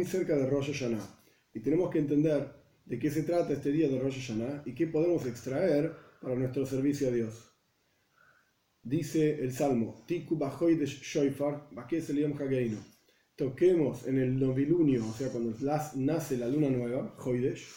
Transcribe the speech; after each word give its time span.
muy 0.00 0.08
cerca 0.08 0.34
de 0.34 0.46
Rosh 0.46 0.72
Hashanah. 0.72 1.06
Y 1.52 1.60
tenemos 1.60 1.90
que 1.90 1.98
entender 1.98 2.50
de 2.86 2.98
qué 2.98 3.10
se 3.10 3.22
trata 3.22 3.52
este 3.52 3.70
día 3.70 3.86
de 3.86 3.98
Rosh 3.98 4.18
Hashanah 4.18 4.62
y 4.64 4.74
qué 4.74 4.86
podemos 4.86 5.26
extraer 5.26 5.92
para 6.22 6.36
nuestro 6.36 6.64
servicio 6.64 7.08
a 7.08 7.10
Dios. 7.10 7.52
Dice 8.82 9.44
el 9.44 9.52
Salmo, 9.52 10.02
Tiku 10.06 10.38
Shoifar, 10.38 11.68
Toquemos 13.36 14.06
en 14.06 14.18
el 14.18 14.40
novilunio, 14.40 15.06
o 15.06 15.12
sea, 15.12 15.28
cuando 15.28 15.54
nace 15.96 16.38
la 16.38 16.48
luna 16.48 16.70
nueva, 16.70 17.14
Hoidesh, 17.22 17.68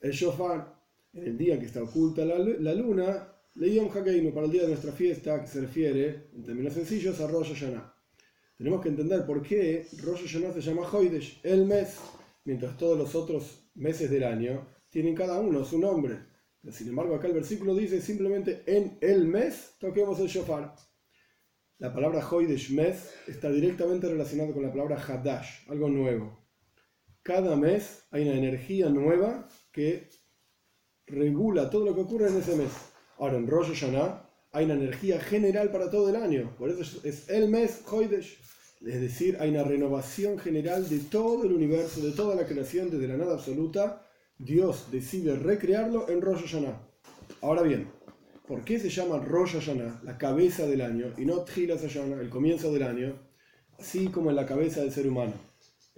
el 0.00 0.12
Shofar, 0.12 0.80
en 1.12 1.24
el 1.24 1.36
día 1.36 1.58
que 1.58 1.66
está 1.66 1.82
oculta 1.82 2.24
la, 2.24 2.38
la 2.38 2.72
luna, 2.72 3.32
Leíam 3.56 3.88
Hakeinu, 3.88 4.32
para 4.32 4.46
el 4.46 4.52
día 4.52 4.62
de 4.62 4.68
nuestra 4.68 4.92
fiesta, 4.92 5.40
que 5.40 5.48
se 5.48 5.60
refiere, 5.60 6.28
en 6.36 6.44
términos 6.44 6.74
sencillos, 6.74 7.20
a 7.20 7.26
Rosh 7.26 7.52
Hashanah. 7.52 7.97
Tenemos 8.58 8.82
que 8.82 8.88
entender 8.88 9.24
por 9.24 9.40
qué 9.40 9.86
Rosh 10.02 10.22
Hashanah 10.22 10.52
se 10.52 10.60
llama 10.60 10.82
Hoidesh, 10.82 11.40
el 11.44 11.64
mes, 11.64 11.96
mientras 12.44 12.76
todos 12.76 12.98
los 12.98 13.14
otros 13.14 13.70
meses 13.76 14.10
del 14.10 14.24
año 14.24 14.66
tienen 14.90 15.14
cada 15.14 15.38
uno 15.38 15.64
su 15.64 15.78
nombre. 15.78 16.18
Sin 16.72 16.88
embargo, 16.88 17.14
acá 17.14 17.28
el 17.28 17.34
versículo 17.34 17.72
dice 17.72 18.00
simplemente 18.00 18.64
en 18.66 18.98
el 19.00 19.28
mes 19.28 19.76
toquemos 19.78 20.18
el 20.18 20.26
shofar. 20.26 20.74
La 21.78 21.94
palabra 21.94 22.28
Hoidesh 22.28 22.72
mes 22.72 23.14
está 23.28 23.48
directamente 23.48 24.08
relacionada 24.08 24.52
con 24.52 24.64
la 24.64 24.72
palabra 24.72 25.00
Hadash, 25.00 25.68
algo 25.68 25.88
nuevo. 25.88 26.44
Cada 27.22 27.54
mes 27.54 28.08
hay 28.10 28.28
una 28.28 28.38
energía 28.38 28.88
nueva 28.88 29.48
que 29.70 30.08
regula 31.06 31.70
todo 31.70 31.84
lo 31.84 31.94
que 31.94 32.00
ocurre 32.00 32.28
en 32.28 32.38
ese 32.38 32.56
mes. 32.56 32.72
Ahora, 33.18 33.36
en 33.36 33.46
Rosh 33.46 33.68
Hashanah 33.68 34.27
hay 34.52 34.64
una 34.64 34.74
energía 34.74 35.20
general 35.20 35.70
para 35.70 35.90
todo 35.90 36.08
el 36.08 36.16
año. 36.16 36.54
Por 36.58 36.70
eso 36.70 37.00
es 37.04 37.28
el 37.28 37.48
mes 37.48 37.82
Hoidesh. 37.90 38.38
Es 38.84 39.00
decir, 39.00 39.36
hay 39.40 39.50
una 39.50 39.64
renovación 39.64 40.38
general 40.38 40.88
de 40.88 40.98
todo 40.98 41.44
el 41.44 41.52
universo, 41.52 42.00
de 42.00 42.12
toda 42.12 42.36
la 42.36 42.46
creación, 42.46 42.90
desde 42.90 43.08
la 43.08 43.16
nada 43.16 43.34
absoluta. 43.34 44.06
Dios 44.38 44.86
decide 44.92 45.34
recrearlo 45.34 46.08
en 46.08 46.20
Rosh 46.20 46.42
Hashanah. 46.42 46.80
Ahora 47.42 47.62
bien, 47.62 47.88
¿por 48.46 48.64
qué 48.64 48.78
se 48.78 48.88
llama 48.88 49.18
Rosh 49.18 49.54
Hashanah, 49.54 50.02
la 50.04 50.16
cabeza 50.16 50.66
del 50.66 50.80
año, 50.80 51.12
y 51.18 51.24
no 51.24 51.44
Tchilas 51.44 51.82
Hashanah, 51.82 52.20
el 52.20 52.30
comienzo 52.30 52.72
del 52.72 52.84
año, 52.84 53.18
así 53.78 54.06
como 54.06 54.30
en 54.30 54.36
la 54.36 54.46
cabeza 54.46 54.80
del 54.80 54.92
ser 54.92 55.08
humano? 55.08 55.34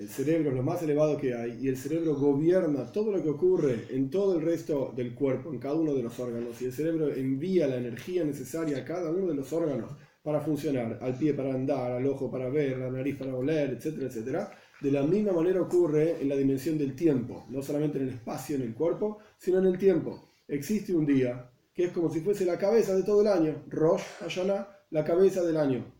El 0.00 0.08
cerebro 0.08 0.48
es 0.48 0.56
lo 0.56 0.62
más 0.62 0.82
elevado 0.82 1.18
que 1.18 1.34
hay 1.34 1.58
y 1.60 1.68
el 1.68 1.76
cerebro 1.76 2.14
gobierna 2.14 2.90
todo 2.90 3.12
lo 3.12 3.22
que 3.22 3.28
ocurre 3.28 3.84
en 3.90 4.08
todo 4.08 4.38
el 4.38 4.42
resto 4.42 4.94
del 4.96 5.14
cuerpo, 5.14 5.52
en 5.52 5.58
cada 5.58 5.74
uno 5.74 5.92
de 5.92 6.02
los 6.02 6.18
órganos. 6.18 6.62
Y 6.62 6.64
el 6.64 6.72
cerebro 6.72 7.12
envía 7.12 7.66
la 7.66 7.76
energía 7.76 8.24
necesaria 8.24 8.78
a 8.78 8.84
cada 8.86 9.10
uno 9.10 9.26
de 9.26 9.34
los 9.34 9.52
órganos 9.52 9.90
para 10.22 10.40
funcionar, 10.40 10.98
al 11.02 11.18
pie 11.18 11.34
para 11.34 11.52
andar, 11.52 11.92
al 11.92 12.06
ojo 12.06 12.30
para 12.30 12.48
ver, 12.48 12.78
la 12.78 12.90
nariz 12.90 13.16
para 13.16 13.36
oler, 13.36 13.74
etcétera, 13.74 14.06
etcétera. 14.06 14.50
De 14.80 14.90
la 14.90 15.02
misma 15.02 15.32
manera 15.32 15.60
ocurre 15.60 16.16
en 16.18 16.30
la 16.30 16.36
dimensión 16.36 16.78
del 16.78 16.96
tiempo, 16.96 17.44
no 17.50 17.60
solamente 17.60 17.98
en 17.98 18.04
el 18.04 18.14
espacio, 18.14 18.56
en 18.56 18.62
el 18.62 18.72
cuerpo, 18.72 19.18
sino 19.36 19.58
en 19.58 19.66
el 19.66 19.76
tiempo. 19.76 20.30
Existe 20.48 20.94
un 20.94 21.04
día 21.04 21.50
que 21.74 21.84
es 21.84 21.92
como 21.92 22.08
si 22.08 22.20
fuese 22.20 22.46
la 22.46 22.56
cabeza 22.56 22.96
de 22.96 23.02
todo 23.02 23.20
el 23.20 23.26
año, 23.26 23.64
Rosh 23.68 24.04
Hashanah, 24.20 24.66
la 24.92 25.04
cabeza 25.04 25.42
del 25.42 25.58
año. 25.58 25.92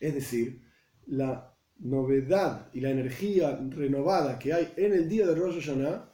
Es 0.00 0.12
decir, 0.12 0.60
la 1.06 1.51
novedad 1.82 2.68
y 2.72 2.80
la 2.80 2.90
energía 2.90 3.60
renovada 3.70 4.38
que 4.38 4.52
hay 4.52 4.72
en 4.76 4.92
el 4.92 5.08
día 5.08 5.26
de 5.26 5.34
Rosh 5.34 5.60
Hashanah 5.60 6.08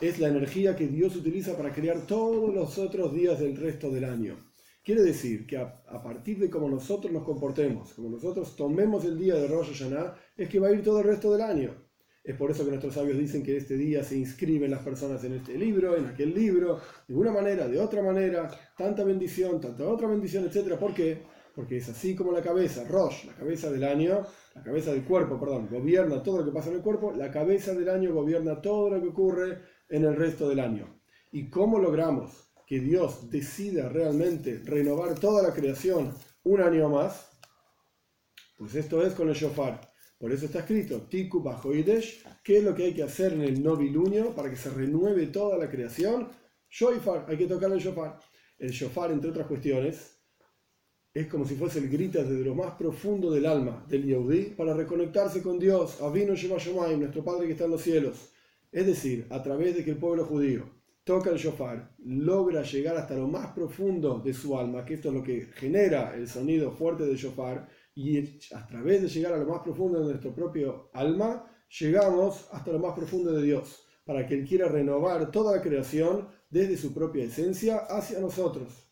es 0.00 0.18
la 0.18 0.28
energía 0.28 0.76
que 0.76 0.86
Dios 0.86 1.16
utiliza 1.16 1.56
para 1.56 1.72
crear 1.72 2.06
todos 2.06 2.54
los 2.54 2.78
otros 2.78 3.12
días 3.12 3.38
del 3.38 3.56
resto 3.56 3.90
del 3.90 4.04
año. 4.04 4.36
Quiere 4.84 5.02
decir 5.02 5.46
que 5.46 5.56
a, 5.56 6.02
partir 6.02 6.38
de 6.38 6.50
cómo 6.50 6.68
nosotros 6.68 7.12
nos 7.12 7.24
comportemos, 7.24 7.94
como 7.94 8.10
nosotros 8.10 8.54
tomemos 8.54 9.04
el 9.04 9.18
día 9.18 9.34
de 9.34 9.48
Rosh 9.48 9.72
Hashanah, 9.72 10.14
es 10.36 10.48
que 10.48 10.60
va 10.60 10.68
a 10.68 10.72
ir 10.72 10.82
todo 10.82 11.00
el 11.00 11.06
resto 11.06 11.32
del 11.32 11.40
año. 11.40 11.74
Es 12.22 12.36
por 12.36 12.50
eso 12.50 12.64
que 12.64 12.70
nuestros 12.70 12.94
sabios 12.94 13.18
dicen 13.18 13.42
que 13.42 13.56
este 13.56 13.76
día 13.76 14.02
se 14.04 14.16
inscriben 14.16 14.70
las 14.70 14.82
personas 14.82 15.22
en 15.24 15.34
este 15.34 15.56
libro, 15.56 15.96
en 15.96 16.06
aquel 16.06 16.34
libro, 16.34 16.80
de 17.08 17.14
una 17.14 17.32
manera, 17.32 17.66
de 17.66 17.78
otra 17.78 18.02
manera, 18.02 18.50
tanta 18.76 19.04
bendición, 19.04 19.60
tanta 19.60 19.86
otra 19.86 20.08
bendición, 20.08 20.44
etc. 20.44 20.78
¿Por 20.78 20.94
qué? 20.94 21.22
Porque 21.54 21.76
es 21.76 21.88
así 21.88 22.14
como 22.14 22.32
la 22.32 22.42
cabeza, 22.42 22.84
Rosh, 22.88 23.26
la 23.26 23.34
cabeza 23.34 23.70
del 23.70 23.84
año, 23.84 24.26
la 24.54 24.62
cabeza 24.62 24.92
del 24.92 25.04
cuerpo, 25.04 25.38
perdón, 25.38 25.68
gobierna 25.70 26.22
todo 26.22 26.38
lo 26.38 26.44
que 26.44 26.50
pasa 26.50 26.70
en 26.70 26.76
el 26.76 26.82
cuerpo, 26.82 27.12
la 27.12 27.30
cabeza 27.30 27.74
del 27.74 27.88
año 27.88 28.12
gobierna 28.12 28.60
todo 28.60 28.90
lo 28.90 29.00
que 29.00 29.08
ocurre 29.08 29.58
en 29.88 30.04
el 30.04 30.16
resto 30.16 30.48
del 30.48 30.60
año. 30.60 31.00
¿Y 31.30 31.48
cómo 31.48 31.78
logramos 31.78 32.44
que 32.66 32.80
Dios 32.80 33.30
decida 33.30 33.88
realmente 33.88 34.60
renovar 34.64 35.18
toda 35.18 35.42
la 35.42 35.52
creación 35.52 36.14
un 36.44 36.60
año 36.60 36.88
más, 36.88 37.30
pues 38.56 38.74
esto 38.74 39.04
es 39.04 39.14
con 39.14 39.28
el 39.28 39.34
shofar. 39.34 39.92
Por 40.18 40.32
eso 40.32 40.46
está 40.46 40.60
escrito, 40.60 41.02
Tiku 41.02 41.42
Bajoidesh, 41.42 42.24
¿qué 42.42 42.58
es 42.58 42.64
lo 42.64 42.74
que 42.74 42.84
hay 42.84 42.94
que 42.94 43.02
hacer 43.02 43.32
en 43.32 43.42
el 43.42 43.62
novilunio 43.62 44.34
para 44.34 44.48
que 44.48 44.56
se 44.56 44.70
renueve 44.70 45.26
toda 45.26 45.58
la 45.58 45.68
creación? 45.68 46.28
Shofar, 46.70 47.26
hay 47.28 47.36
que 47.36 47.46
tocar 47.46 47.70
el 47.72 47.78
shofar. 47.78 48.18
El 48.58 48.70
shofar, 48.70 49.10
entre 49.10 49.30
otras 49.30 49.46
cuestiones, 49.46 50.13
es 51.14 51.28
como 51.28 51.46
si 51.46 51.54
fuese 51.54 51.78
el 51.78 51.88
grito 51.88 52.22
desde 52.24 52.44
lo 52.44 52.56
más 52.56 52.72
profundo 52.72 53.30
del 53.30 53.46
alma 53.46 53.86
del 53.88 54.04
Yehudi 54.04 54.54
para 54.56 54.74
reconectarse 54.74 55.42
con 55.42 55.60
Dios, 55.60 56.02
Avino 56.02 56.34
Shema 56.34 56.88
nuestro 56.96 57.22
Padre 57.22 57.46
que 57.46 57.52
está 57.52 57.66
en 57.66 57.70
los 57.70 57.82
cielos. 57.82 58.32
Es 58.72 58.84
decir, 58.84 59.28
a 59.30 59.40
través 59.40 59.76
de 59.76 59.84
que 59.84 59.92
el 59.92 59.96
pueblo 59.96 60.24
judío 60.24 60.68
toca 61.04 61.30
el 61.30 61.36
shofar, 61.36 61.94
logra 62.04 62.62
llegar 62.62 62.96
hasta 62.96 63.14
lo 63.14 63.28
más 63.28 63.52
profundo 63.52 64.18
de 64.18 64.34
su 64.34 64.58
alma, 64.58 64.84
que 64.84 64.94
esto 64.94 65.10
es 65.10 65.14
lo 65.14 65.22
que 65.22 65.46
genera 65.54 66.16
el 66.16 66.26
sonido 66.26 66.72
fuerte 66.72 67.04
del 67.06 67.16
shofar, 67.16 67.68
y 67.94 68.18
a 68.52 68.66
través 68.66 69.02
de 69.02 69.08
llegar 69.08 69.34
a 69.34 69.38
lo 69.38 69.46
más 69.46 69.60
profundo 69.60 70.00
de 70.00 70.06
nuestro 70.06 70.34
propio 70.34 70.90
alma, 70.94 71.48
llegamos 71.78 72.48
hasta 72.50 72.72
lo 72.72 72.80
más 72.80 72.94
profundo 72.94 73.32
de 73.32 73.42
Dios, 73.44 73.86
para 74.04 74.26
que 74.26 74.34
Él 74.34 74.48
quiera 74.48 74.66
renovar 74.66 75.30
toda 75.30 75.56
la 75.56 75.62
creación 75.62 76.26
desde 76.50 76.76
su 76.76 76.92
propia 76.92 77.24
esencia 77.24 77.78
hacia 77.88 78.18
nosotros. 78.18 78.83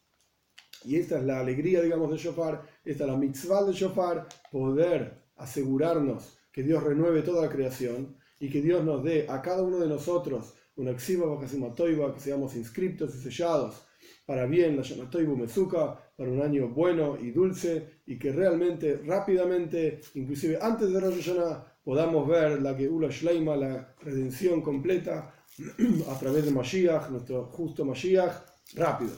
Y 0.84 0.97
esta 0.97 1.19
es 1.19 1.25
la 1.25 1.41
alegría, 1.41 1.81
digamos, 1.82 2.10
del 2.10 2.19
shofar, 2.19 2.62
esta 2.84 3.04
es 3.04 3.10
la 3.10 3.16
mitzvah 3.16 3.65
del 3.65 3.75
shofar, 3.75 4.26
poder 4.50 5.22
asegurarnos 5.37 6.38
que 6.53 6.62
Dios 6.62 6.82
renueve 6.82 7.22
toda 7.22 7.43
la 7.43 7.53
creación 7.53 8.16
y 8.38 8.50
que 8.50 8.60
Dios 8.60 8.84
nos 8.84 9.03
dé 9.03 9.26
a 9.28 9.41
cada 9.41 9.62
uno 9.62 9.78
de 9.78 9.88
nosotros 9.88 10.54
una 10.76 10.91
exiva 10.91 11.26
toiva, 11.75 12.15
que 12.15 12.20
seamos 12.20 12.56
inscriptos 12.56 13.15
y 13.15 13.19
sellados 13.19 13.87
para 14.26 14.47
bien, 14.47 14.76
la 14.76 14.82
Yamatoibu 14.82 15.37
Mezuka, 15.37 15.98
para 16.16 16.31
un 16.31 16.41
año 16.41 16.69
bueno 16.69 17.19
y 17.20 17.31
dulce, 17.31 18.00
y 18.06 18.19
que 18.19 18.32
realmente, 18.32 19.00
rápidamente, 19.04 20.00
inclusive 20.14 20.59
antes 20.60 20.93
de 20.93 21.00
Rosh 21.00 21.22
Hashanah, 21.22 21.78
podamos 21.84 22.28
ver 22.28 22.62
la 22.62 22.75
Geula 22.75 23.09
Shleima, 23.09 23.56
la 23.56 23.94
redención 24.00 24.62
completa, 24.62 25.34
a 26.09 26.19
través 26.19 26.44
de 26.44 26.50
Mashiach, 26.53 27.10
nuestro 27.10 27.47
justo 27.47 27.84
Mashiach, 27.84 28.32
rápido. 28.75 29.12